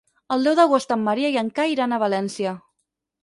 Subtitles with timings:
[0.35, 2.55] El deu d'agost en Maria i en Cai iran a València.